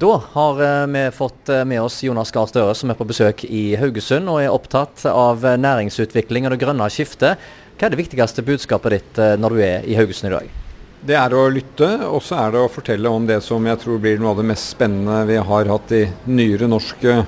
Da 0.00 0.22
har 0.32 0.62
eh, 0.62 0.86
vi 0.86 1.10
fått 1.10 1.48
eh, 1.48 1.64
med 1.64 1.82
oss 1.82 2.02
Jonas 2.02 2.30
Gahr 2.32 2.46
Støre, 2.48 2.72
som 2.74 2.88
er 2.88 2.96
på 2.96 3.04
besøk 3.04 3.42
i 3.44 3.74
Haugesund 3.76 4.30
og 4.32 4.38
er 4.40 4.48
opptatt 4.48 5.02
av 5.10 5.44
eh, 5.44 5.58
næringsutvikling 5.60 6.46
og 6.48 6.54
det 6.54 6.60
grønne 6.62 6.86
skiftet. 6.88 7.42
Hva 7.76 7.84
er 7.84 7.92
det 7.92 7.98
viktigste 8.00 8.44
budskapet 8.46 8.94
ditt 8.94 9.20
når 9.42 9.56
du 9.56 9.60
er 9.66 9.84
i 9.84 9.98
Haugesund 9.98 10.30
i 10.30 10.32
dag? 10.38 10.56
Det 11.04 11.18
er 11.20 11.36
å 11.36 11.42
lytte, 11.52 11.90
og 12.08 12.24
så 12.24 12.40
er 12.46 12.56
det 12.56 12.64
å 12.64 12.72
fortelle 12.72 13.12
om 13.12 13.28
det 13.28 13.42
som 13.44 13.68
jeg 13.68 13.82
tror 13.84 14.00
blir 14.00 14.16
noe 14.20 14.32
av 14.32 14.40
det 14.40 14.48
mest 14.54 14.72
spennende 14.72 15.20
vi 15.28 15.36
har 15.52 15.72
hatt 15.74 15.94
i 15.96 16.02
nyere 16.32 16.72
norsk 16.72 17.06
eh, 17.12 17.22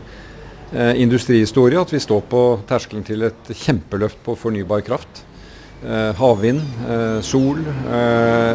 industrihistorie. 1.04 1.84
At 1.84 1.93
vi 1.93 2.00
står 2.00 2.25
på 2.32 2.43
terskelen 2.73 3.04
til 3.04 3.29
et 3.29 3.52
kjempeløft 3.52 4.25
på 4.25 4.39
fornybar 4.46 4.80
kraft. 4.89 5.27
Havvind, 5.82 6.62
sol. 7.27 7.59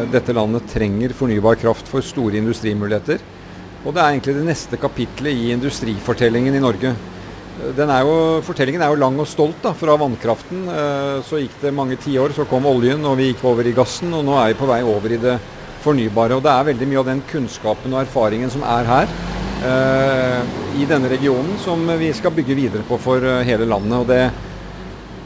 dette 0.08 0.32
landet 0.32 0.64
trenger 0.72 1.12
fornybar 1.12 1.58
kraft 1.60 1.90
for 1.92 2.00
store 2.00 2.38
industrimuligheter. 2.40 3.20
Og 3.88 3.94
det 3.96 4.02
er 4.02 4.12
egentlig 4.12 4.34
det 4.36 4.44
neste 4.44 4.76
kapitlet 4.76 5.32
i 5.32 5.46
industrifortellingen 5.54 6.52
i 6.58 6.60
Norge. 6.60 6.90
Er 7.58 8.02
jo, 8.04 8.16
fortellingen 8.44 8.82
er 8.84 8.92
jo 8.92 8.98
lang 9.00 9.16
og 9.18 9.26
stolt 9.26 9.62
da, 9.64 9.72
fra 9.74 9.94
vannkraften. 9.98 10.66
Eh, 10.68 11.14
så 11.24 11.40
gikk 11.40 11.56
det 11.62 11.72
mange 11.74 11.96
tiår, 12.04 12.34
så 12.36 12.44
kom 12.50 12.68
oljen 12.68 13.00
og 13.08 13.16
vi 13.18 13.30
gikk 13.30 13.46
over 13.48 13.66
i 13.66 13.72
gassen. 13.72 14.12
Og 14.12 14.26
nå 14.28 14.36
er 14.36 14.52
vi 14.52 14.58
på 14.60 14.68
vei 14.68 14.82
over 14.84 15.14
i 15.16 15.20
det 15.22 15.38
fornybare. 15.80 16.36
Og 16.36 16.44
det 16.44 16.52
er 16.52 16.68
veldig 16.68 16.90
mye 16.90 17.00
av 17.00 17.08
den 17.08 17.24
kunnskapen 17.32 17.96
og 17.96 18.02
erfaringen 18.02 18.52
som 18.52 18.66
er 18.68 18.92
her 18.92 19.16
eh, 19.72 20.52
i 20.76 20.90
denne 20.90 21.08
regionen, 21.08 21.56
som 21.64 21.88
vi 21.98 22.12
skal 22.12 22.36
bygge 22.36 22.58
videre 22.60 22.84
på 22.86 23.00
for 23.00 23.24
eh, 23.24 23.40
hele 23.48 23.66
landet. 23.72 23.96
Og 24.02 24.12
det, 24.12 24.20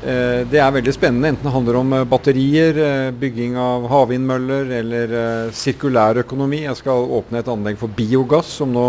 det 0.03 0.59
er 0.59 0.73
veldig 0.75 0.93
spennende, 0.95 1.31
enten 1.31 1.47
det 1.47 1.55
handler 1.55 1.77
om 1.79 1.93
eh, 1.95 2.05
batterier, 2.11 2.79
eh, 2.83 3.11
bygging 3.15 3.55
av 3.61 3.87
havvindmøller 3.91 4.73
eller 4.81 5.15
sirkulær 5.55 6.19
økonomi. 6.25 6.65
Jeg 6.65 6.81
skal 6.81 7.07
åpne 7.19 7.39
et 7.39 7.51
anlegg 7.53 7.79
for 7.79 7.93
biogass, 7.95 8.51
som 8.59 8.75
nå 8.75 8.89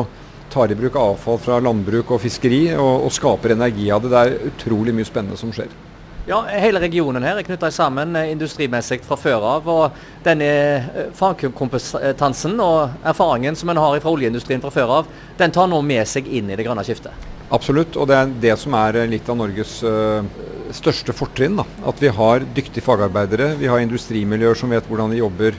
tar 0.54 0.74
i 0.74 0.78
bruk 0.78 0.98
avfall 0.98 1.38
fra 1.42 1.60
landbruk 1.62 2.12
og 2.14 2.22
fiskeri 2.22 2.66
og, 2.74 3.08
og 3.08 3.14
skaper 3.14 3.54
energi 3.54 3.90
av 3.94 4.02
det. 4.02 4.14
Det 4.14 4.22
er 4.24 4.54
utrolig 4.54 4.96
mye 4.98 5.10
spennende 5.10 5.38
som 5.38 5.54
skjer. 5.54 5.70
Ja, 6.26 6.40
Hele 6.48 6.80
regionen 6.80 7.26
her 7.26 7.36
er 7.36 7.44
knytta 7.44 7.68
sammen 7.74 8.16
industrimessig 8.16 9.02
fra 9.04 9.18
før 9.20 9.44
av. 9.58 9.68
og 9.68 10.24
Denne 10.24 11.10
fagkompetansen 11.20 12.56
og 12.64 12.96
erfaringen 13.04 13.58
som 13.60 13.74
en 13.74 13.82
har 13.82 14.00
fra 14.00 14.14
oljeindustrien 14.16 14.64
fra 14.64 14.72
før 14.72 14.98
av, 15.02 15.14
den 15.38 15.54
tar 15.54 15.68
nå 15.70 15.82
med 15.84 16.08
seg 16.08 16.30
inn 16.32 16.50
i 16.50 16.58
det 16.58 16.66
grønne 16.66 16.86
skiftet? 16.88 17.30
Absolutt, 17.54 17.98
og 18.00 18.08
det 18.10 18.18
er 18.18 18.32
det 18.48 18.56
som 18.58 18.74
er 18.80 19.04
litt 19.12 19.28
av 19.30 19.38
Norges 19.38 19.76
største 20.78 21.16
fortrinn. 21.16 21.58
Da. 21.60 21.66
At 21.90 22.02
vi 22.02 22.12
har 22.14 22.46
dyktige 22.56 22.86
fagarbeidere, 22.86 23.54
vi 23.60 23.70
har 23.72 23.84
industrimiljøer 23.84 24.60
som 24.60 24.74
vet 24.74 24.88
hvordan 24.90 25.14
de 25.14 25.22
jobber 25.22 25.58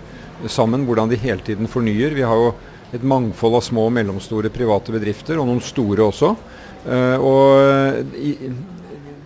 sammen, 0.51 0.85
hvordan 0.87 1.11
de 1.11 1.21
hele 1.21 1.45
tiden 1.45 1.71
fornyer. 1.71 2.15
Vi 2.17 2.27
har 2.27 2.39
jo 2.41 2.55
et 2.95 3.03
mangfold 3.03 3.59
av 3.59 3.67
små 3.67 3.89
og 3.89 3.95
mellomstore 3.97 4.53
private 4.55 4.95
bedrifter, 4.95 5.41
og 5.41 5.49
noen 5.49 5.63
store 5.65 6.05
også. 6.07 6.35
Uh, 6.85 7.17
og 7.25 8.17
i, 8.21 8.35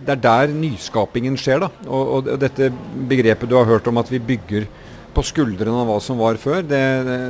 det 0.05 0.15
er 0.15 0.21
der 0.23 0.53
nyskapingen 0.55 1.35
skjer. 1.37 1.65
da, 1.65 1.69
og, 1.85 2.29
dette 2.41 2.71
begrepet 3.09 3.49
du 3.49 3.57
har 3.59 3.67
hørt 3.69 3.87
om 3.91 3.99
at 4.01 4.09
vi 4.09 4.19
bygger 4.19 4.65
på 5.13 5.23
skuldrene 5.25 5.81
av 5.81 5.89
hva 5.89 5.97
som 6.01 6.19
var 6.21 6.37
før. 6.41 6.63
Det, 6.65 6.81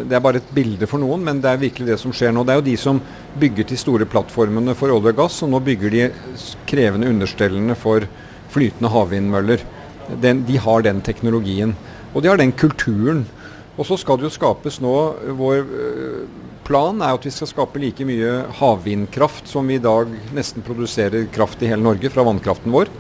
det, 0.08 0.16
er 0.16 0.24
bare 0.24 0.42
et 0.42 0.54
bilde 0.56 0.88
for 0.88 1.02
noen, 1.02 1.24
men 1.26 1.42
det 1.44 1.52
er 1.52 1.62
virkelig 1.62 1.94
det 1.94 2.00
som 2.02 2.14
skjer 2.16 2.34
nå. 2.36 2.46
Det 2.46 2.54
er 2.54 2.62
jo 2.62 2.68
de 2.70 2.78
som 2.80 3.02
bygger 3.40 3.70
til 3.70 3.82
store 3.82 4.08
plattformene 4.10 4.76
for 4.78 4.94
olje 4.94 5.14
og 5.14 5.22
gass, 5.22 5.42
og 5.44 5.52
nå 5.54 5.62
bygger 5.64 5.96
de 5.96 6.08
krevende 6.70 7.10
understellene 7.12 7.76
for 7.80 8.06
flytende 8.54 8.92
havvindmøller. 8.94 9.64
Den, 10.22 10.44
de 10.48 10.58
har 10.62 10.86
den 10.86 11.02
teknologien. 11.06 11.76
Og 12.14 12.24
de 12.24 12.32
har 12.32 12.40
den 12.40 12.54
kulturen. 12.58 13.26
Og 13.80 13.88
så 13.88 13.98
skal 14.00 14.20
det 14.20 14.28
jo 14.28 14.34
skapes 14.34 14.82
nå 14.84 14.96
Vår 15.40 15.62
øh, 15.64 16.24
plan 16.68 17.00
er 17.02 17.16
at 17.16 17.26
vi 17.26 17.32
skal 17.34 17.50
skape 17.50 17.80
like 17.82 18.06
mye 18.06 18.44
havvindkraft 18.60 19.48
som 19.50 19.70
vi 19.70 19.80
i 19.80 19.84
dag 19.84 20.12
nesten 20.36 20.66
produserer 20.66 21.30
kraft 21.34 21.64
i 21.64 21.70
hele 21.72 21.86
Norge 21.86 22.12
fra 22.14 22.26
vannkraften 22.28 22.74
vår. 22.74 22.92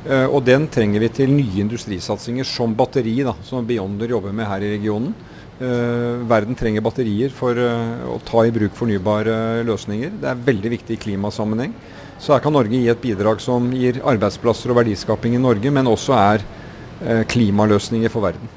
Uh, 0.00 0.28
og 0.32 0.44
den 0.46 0.68
trenger 0.72 1.02
vi 1.02 1.10
til 1.12 1.32
nye 1.34 1.60
industrisatsinger 1.60 2.46
som 2.48 2.72
batteri, 2.72 3.18
da, 3.26 3.34
som 3.44 3.66
Beyonder 3.68 4.08
jobber 4.14 4.32
med 4.32 4.48
her 4.48 4.62
i 4.64 4.70
regionen. 4.78 5.12
Verden 5.60 6.56
trenger 6.56 6.80
batterier 6.80 7.28
for 7.36 7.52
å 7.52 8.14
ta 8.24 8.46
i 8.48 8.52
bruk 8.54 8.72
fornybare 8.78 9.34
løsninger. 9.68 10.14
Det 10.22 10.30
er 10.30 10.46
veldig 10.46 10.70
viktig 10.72 10.94
i 10.96 11.02
klimasammenheng. 11.02 11.74
Så 12.20 12.34
her 12.34 12.44
kan 12.44 12.52
Norge 12.52 12.76
gi 12.76 12.86
et 12.92 13.00
bidrag 13.00 13.40
som 13.40 13.70
gir 13.72 14.02
arbeidsplasser 14.04 14.70
og 14.70 14.82
verdiskaping 14.82 15.34
i 15.38 15.42
Norge, 15.42 15.72
men 15.72 15.88
også 15.88 16.16
er 16.20 16.44
klimaløsninger 17.32 18.12
for 18.12 18.28
verden. 18.28 18.50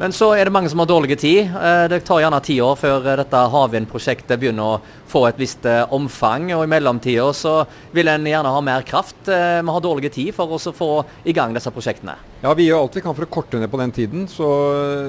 Men 0.00 0.14
så 0.16 0.30
er 0.32 0.48
det 0.48 0.52
mange 0.54 0.70
som 0.72 0.80
har 0.80 0.88
dårlig 0.88 1.18
tid. 1.20 1.50
Eh, 1.52 1.82
det 1.92 1.98
tar 2.08 2.22
gjerne 2.22 2.38
ti 2.40 2.54
år 2.64 2.78
før 2.80 3.04
eh, 3.04 3.18
dette 3.20 3.40
havvindprosjektet 3.52 4.40
begynner 4.40 4.78
å 4.78 5.02
få 5.10 5.26
et 5.28 5.36
visst 5.36 5.68
eh, 5.68 5.82
omfang. 5.92 6.46
Og 6.56 6.64
i 6.64 6.70
mellomtida 6.72 7.26
så 7.36 7.52
vil 7.92 8.08
en 8.08 8.24
gjerne 8.24 8.54
ha 8.54 8.62
mer 8.64 8.86
kraft. 8.88 9.18
Vi 9.28 9.74
har 9.74 9.84
dårlig 9.84 10.08
tid 10.14 10.32
for 10.32 10.56
å 10.56 10.72
få 10.72 10.88
i 11.28 11.36
gang 11.36 11.52
disse 11.52 11.68
prosjektene. 11.74 12.16
Ja, 12.40 12.54
Vi 12.56 12.70
gjør 12.70 12.86
alt 12.86 12.96
vi 12.96 13.04
kan 13.04 13.18
for 13.18 13.28
å 13.28 13.32
korte 13.36 13.60
ned 13.60 13.68
på 13.68 13.82
den 13.82 13.92
tiden. 13.92 14.24
så 14.24 14.48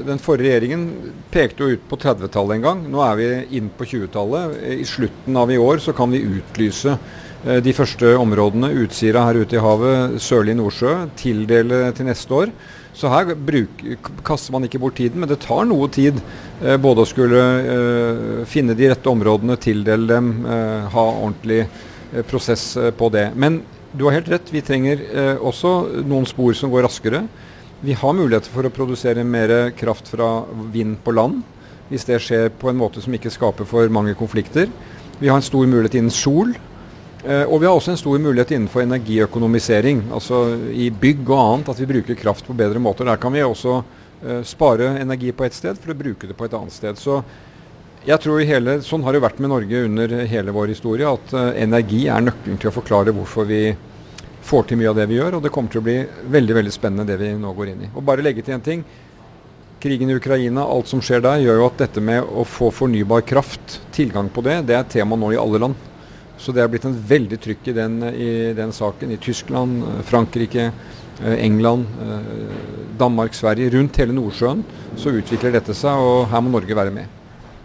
Den 0.03 0.19
forrige 0.19 0.57
regjeringen 0.57 0.85
pekte 1.31 1.63
jo 1.63 1.77
ut 1.77 1.87
på 1.87 1.95
30-tallet 1.95 2.59
en 2.59 2.67
gang. 2.67 2.85
Nå 2.91 3.07
er 3.07 3.15
vi 3.21 3.31
inn 3.61 3.71
på 3.71 3.87
20-tallet. 3.87 4.59
I 4.75 4.83
slutten 4.83 5.39
av 5.39 5.55
i 5.55 5.61
år 5.61 5.79
så 5.79 5.95
kan 5.95 6.11
vi 6.11 6.25
utlyse 6.35 6.99
de 7.41 7.73
første 7.73 8.11
områdene, 8.21 8.69
Utsira 8.83 9.23
her 9.25 9.39
ute 9.41 9.57
i 9.57 9.61
havet, 9.63 10.19
sørlig 10.21 10.53
Nordsjø, 10.59 10.91
tildele 11.17 11.87
til 11.97 12.05
neste 12.05 12.35
år. 12.37 12.51
Så 12.93 13.09
her 13.09 13.31
bruk, 13.33 13.81
kaster 14.27 14.51
man 14.53 14.65
ikke 14.67 14.81
bort 14.81 14.97
tiden, 14.99 15.21
men 15.23 15.29
det 15.31 15.39
tar 15.45 15.63
noe 15.67 15.87
tid 15.91 16.17
eh, 16.61 16.75
både 16.81 17.05
å 17.05 17.07
skulle 17.07 17.41
eh, 17.41 18.41
finne 18.49 18.75
de 18.75 18.89
rette 18.91 19.09
områdene, 19.09 19.55
tildele 19.63 20.09
dem, 20.09 20.31
eh, 20.43 20.89
ha 20.91 21.05
ordentlig 21.13 21.61
eh, 21.63 22.21
prosess 22.27 22.65
eh, 22.77 22.91
på 22.91 23.07
det. 23.15 23.29
Men 23.39 23.61
du 23.95 24.05
har 24.05 24.17
helt 24.17 24.31
rett, 24.31 24.51
vi 24.51 24.63
trenger 24.65 25.05
eh, 25.07 25.37
også 25.39 26.03
noen 26.03 26.27
spor 26.27 26.53
som 26.57 26.71
går 26.73 26.83
raskere. 26.85 27.23
Vi 27.81 27.95
har 27.97 28.17
muligheter 28.17 28.51
for 28.51 28.67
å 28.67 28.73
produsere 28.75 29.23
mer 29.25 29.71
kraft 29.79 30.11
fra 30.11 30.43
vind 30.73 30.99
på 31.05 31.15
land, 31.15 31.39
hvis 31.89 32.05
det 32.07 32.19
skjer 32.23 32.51
på 32.59 32.69
en 32.69 32.79
måte 32.79 33.01
som 33.03 33.15
ikke 33.15 33.31
skaper 33.33 33.67
for 33.67 33.87
mange 33.91 34.13
konflikter. 34.19 34.67
Vi 35.21 35.31
har 35.31 35.39
en 35.39 35.47
stor 35.47 35.63
mulighet 35.63 35.97
innen 35.97 36.13
sol. 36.13 36.51
Eh, 37.21 37.43
og 37.45 37.59
vi 37.61 37.67
har 37.69 37.75
også 37.75 37.93
en 37.93 37.99
stor 37.99 38.17
mulighet 38.17 38.55
innenfor 38.55 38.81
energiøkonomisering, 38.81 40.07
altså 40.15 40.41
i 40.73 40.89
bygg 40.89 41.21
og 41.27 41.41
annet, 41.41 41.69
at 41.69 41.81
vi 41.83 41.89
bruker 41.91 42.17
kraft 42.17 42.47
på 42.47 42.55
bedre 42.57 42.81
måter. 42.81 43.05
Der 43.05 43.21
kan 43.21 43.33
vi 43.33 43.43
også 43.45 43.77
uh, 43.81 44.41
spare 44.47 44.95
energi 45.01 45.29
på 45.35 45.45
ett 45.45 45.53
sted 45.53 45.77
for 45.77 45.93
å 45.93 45.97
bruke 45.97 46.29
det 46.29 46.37
på 46.37 46.47
et 46.47 46.55
annet 46.57 46.73
sted. 46.73 46.97
Så 46.97 47.19
jeg 48.07 48.17
tror 48.23 48.41
hele, 48.41 48.79
Sånn 48.81 49.05
har 49.05 49.13
det 49.13 49.21
vært 49.21 49.37
med 49.37 49.53
Norge 49.53 49.83
under 49.85 50.15
hele 50.31 50.55
vår 50.55 50.73
historie, 50.73 51.05
at 51.05 51.35
uh, 51.37 51.51
energi 51.61 52.07
er 52.09 52.25
nøkkelen 52.25 52.57
til 52.57 52.71
å 52.71 52.75
forklare 52.79 53.13
hvorfor 53.13 53.45
vi 53.49 53.67
får 54.41 54.65
til 54.71 54.81
mye 54.81 54.89
av 54.89 54.97
det 54.97 55.05
vi 55.11 55.19
gjør. 55.19 55.37
Og 55.37 55.45
det 55.45 55.53
kommer 55.53 55.69
til 55.69 55.83
å 55.83 55.85
bli 55.85 55.99
veldig 56.33 56.57
veldig 56.57 56.73
spennende 56.73 57.05
det 57.05 57.19
vi 57.21 57.29
nå 57.37 57.53
går 57.53 57.75
inn 57.75 57.85
i. 57.85 57.91
Og 57.93 58.05
bare 58.07 58.25
legge 58.25 58.41
til 58.47 58.57
en 58.57 58.65
ting. 58.65 58.81
Krigen 59.81 60.09
i 60.09 60.17
Ukraina, 60.17 60.65
alt 60.65 60.89
som 60.89 61.05
skjer 61.05 61.21
der, 61.21 61.45
gjør 61.45 61.61
jo 61.61 61.69
at 61.69 61.85
dette 61.85 62.01
med 62.01 62.25
å 62.25 62.41
få 62.49 62.73
fornybar 62.73 63.21
kraft, 63.29 63.77
tilgang 63.93 64.29
på 64.33 64.41
det, 64.45 64.63
det 64.69 64.77
er 64.77 64.89
tema 64.89 65.17
nå 65.17 65.33
i 65.33 65.41
alle 65.41 65.61
land. 65.61 65.90
Så 66.41 66.53
det 66.55 66.63
er 66.63 66.69
blitt 66.73 66.87
en 66.89 66.97
veldig 66.97 67.37
trykk 67.37 67.69
i 67.69 67.77
den, 67.77 68.01
i 68.09 68.29
den 68.57 68.73
saken. 68.73 69.13
I 69.13 69.19
Tyskland, 69.21 69.83
Frankrike, 70.09 70.71
eh, 71.21 71.35
England, 71.45 71.85
eh, 72.01 72.29
Danmark, 72.97 73.35
Sverige. 73.37 73.69
Rundt 73.75 73.99
hele 74.01 74.15
Nordsjøen 74.17 74.63
så 74.97 75.13
utvikler 75.13 75.53
dette 75.53 75.75
seg, 75.77 76.01
og 76.01 76.31
her 76.31 76.41
må 76.41 76.53
Norge 76.55 76.77
være 76.77 76.93
med. 76.95 77.17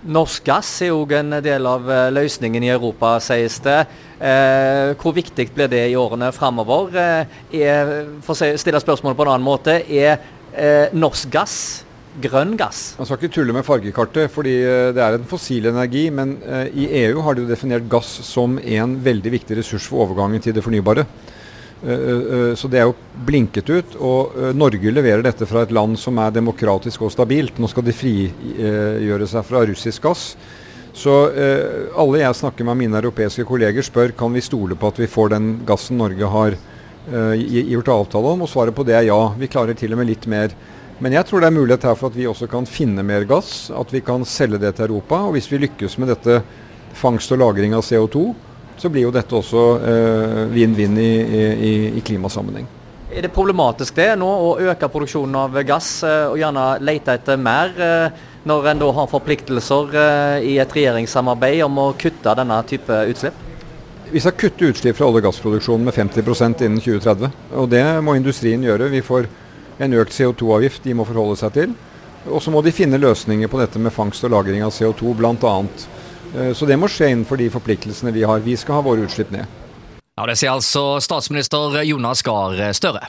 Norsk 0.07 0.45
gass 0.47 0.69
er 0.85 0.93
òg 0.95 1.17
en 1.17 1.39
del 1.43 1.67
av 1.67 1.89
eh, 1.91 2.11
løsningen 2.13 2.63
i 2.63 2.71
Europa, 2.75 3.17
sies 3.25 3.57
det. 3.65 3.79
Eh, 4.21 4.93
hvor 5.01 5.17
viktig 5.17 5.49
blir 5.57 5.73
det 5.73 5.83
i 5.89 5.97
årene 5.97 6.29
framover? 6.37 6.93
Eh, 7.49 7.97
for 8.23 8.37
å 8.37 8.53
stille 8.61 8.85
spørsmålet 8.85 9.17
på 9.17 9.27
en 9.27 9.33
annen 9.33 9.49
måte, 9.49 9.81
er 9.89 10.21
eh, 10.53 10.93
norsk 10.93 11.33
gass 11.33 11.59
grønn 12.23 12.57
gass? 12.59 12.95
Man 12.99 13.09
skal 13.09 13.21
ikke 13.21 13.35
tulle 13.37 13.55
med 13.57 13.67
fargekartet, 13.67 14.33
fordi 14.33 14.57
eh, 14.65 14.91
det 14.97 15.03
er 15.03 15.17
en 15.17 15.29
fossil 15.29 15.69
energi. 15.71 16.09
Men 16.15 16.37
uh, 16.43 16.67
i 16.69 16.89
EU 17.05 17.23
har 17.25 17.37
de 17.37 17.45
jo 17.45 17.51
definert 17.51 17.89
gass 17.93 18.09
som 18.27 18.59
en 18.61 18.99
veldig 19.05 19.33
viktig 19.39 19.59
ressurs 19.61 19.89
for 19.91 20.07
overgangen 20.07 20.43
til 20.43 20.57
det 20.57 20.65
fornybare. 20.65 21.07
Uh, 21.87 22.55
så 22.57 22.71
det 22.73 22.81
er 22.81 22.87
jo 22.89 22.97
blinket 23.29 23.73
ut. 23.73 23.99
Og 24.01 24.39
Norge 24.57 24.93
leverer 24.93 25.25
dette 25.27 25.49
fra 25.49 25.67
et 25.67 25.75
land 25.75 25.99
som 26.01 26.19
er 26.23 26.35
demokratisk 26.37 27.07
og 27.07 27.13
stabilt. 27.15 27.61
Nå 27.61 27.71
skal 27.73 27.87
de 27.87 27.97
frigjøre 27.97 29.29
seg 29.31 29.49
fra 29.49 29.67
russisk 29.69 30.09
gass. 30.09 30.31
Så 30.97 31.13
alle 32.01 32.23
jeg 32.23 32.37
snakker 32.39 32.65
med 32.65 32.79
mine 32.81 32.97
europeiske 32.97 33.45
kolleger 33.45 33.85
spør 33.85 34.15
kan 34.17 34.33
vi 34.33 34.41
stole 34.41 34.79
på 34.81 34.89
at 34.89 34.97
vi 34.97 35.09
får 35.13 35.35
den 35.35 35.51
gassen 35.69 36.01
Norge 36.01 36.31
har 36.33 36.57
gjort 37.37 37.91
avtale 37.93 38.33
om. 38.33 38.47
Og 38.47 38.49
svaret 38.49 38.73
på 38.73 38.87
det 38.89 38.97
er 38.97 39.11
ja. 39.11 39.19
Vi 39.37 39.51
klarer 39.53 39.77
til 39.77 39.93
og 39.93 40.01
med 40.01 40.09
litt 40.09 40.25
mer. 40.25 40.57
Men 40.99 41.13
jeg 41.13 41.29
tror 41.29 41.43
det 41.43 41.51
er 41.51 41.57
mulighet 41.57 41.85
her 41.85 41.97
for 41.99 42.09
at 42.09 42.17
vi 42.17 42.25
også 42.29 42.47
kan 42.49 42.65
finne 42.69 43.03
mer 43.05 43.27
gass, 43.29 43.69
at 43.69 43.91
vi 43.93 44.01
kan 44.05 44.25
selge 44.25 44.61
det 44.63 44.77
til 44.79 44.87
Europa. 44.89 45.19
Og 45.27 45.37
hvis 45.37 45.51
vi 45.53 45.61
lykkes 45.67 45.99
med 46.01 46.09
dette 46.15 46.41
fangst 46.97 47.33
og 47.37 47.43
lagring 47.43 47.77
av 47.77 47.85
CO2, 47.85 48.23
så 48.81 48.89
blir 48.93 49.07
jo 49.07 49.13
dette 49.13 49.37
også 49.37 49.65
vinn-vinn 50.53 50.97
eh, 51.01 51.05
i, 51.05 51.45
i, 51.69 51.75
i, 51.99 52.05
klimasammenheng. 52.05 52.69
Er 53.13 53.25
det 53.25 53.33
problematisk 53.33 53.97
det 53.97 54.11
nå 54.19 54.27
å 54.29 54.51
øke 54.73 54.89
produksjonen 54.93 55.37
av 55.41 55.55
gass 55.65 55.91
og 56.05 56.37
gjerne 56.41 56.65
lete 56.85 57.15
etter 57.17 57.39
mer, 57.41 57.71
når 58.45 58.69
en 58.73 58.83
da 58.83 58.91
har 58.99 59.09
forpliktelser 59.09 59.95
i 60.45 60.57
et 60.61 60.75
regjeringssamarbeid 60.75 61.63
om 61.65 61.81
å 61.81 61.87
kutte 61.97 62.35
denne 62.37 62.59
type 62.69 62.99
utslipp? 63.13 63.39
Vi 64.11 64.21
skal 64.21 64.37
kutte 64.39 64.69
utslipp 64.69 64.99
fra 64.99 65.09
olje- 65.09 65.23
og 65.23 65.31
gassproduksjonen 65.31 65.89
med 65.89 65.97
50% 65.97 66.67
innen 66.67 66.83
2030. 66.83 67.33
Og 67.59 67.71
det 67.73 67.85
må 68.05 68.19
industrien 68.19 68.63
gjøre. 68.63 68.91
Vi 68.93 69.03
får 69.07 69.31
en 69.79 69.97
økt 70.01 70.15
CO2-avgift 70.17 70.87
de 70.87 70.95
må 70.97 71.07
forholde 71.09 71.37
seg 71.41 71.55
til. 71.57 71.77
Og 72.27 72.43
så 72.43 72.51
må 72.51 72.63
de 72.65 72.75
finne 72.75 72.99
løsninger 72.99 73.51
på 73.51 73.61
dette 73.61 73.81
med 73.83 73.95
fangst 73.95 74.25
og 74.27 74.33
lagring 74.35 74.65
av 74.67 74.75
CO2 74.75 75.15
bl.a. 75.19 75.55
Så 76.57 76.67
det 76.67 76.79
må 76.81 76.89
skje 76.91 77.13
innenfor 77.13 77.39
de 77.39 77.47
forpliktelsene 77.53 78.11
vi 78.13 78.25
har. 78.27 78.43
Vi 78.43 78.57
skal 78.59 78.81
ha 78.81 78.87
våre 78.87 79.07
utslipp 79.07 79.31
ned. 79.35 79.47
Ja, 80.17 80.27
Det 80.27 80.35
sier 80.41 80.55
altså 80.57 80.97
statsminister 81.05 81.83
Jonas 81.85 82.25
Gahr 82.27 82.59
Støre. 82.75 83.07